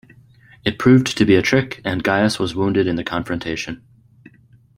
It 0.65 0.79
proved 0.79 1.15
to 1.15 1.25
be 1.25 1.35
a 1.35 1.43
trick, 1.43 1.79
and 1.85 2.01
Gaius 2.03 2.39
was 2.39 2.55
wounded 2.55 2.87
in 2.87 2.95
the 2.95 3.03
confrontation. 3.03 3.83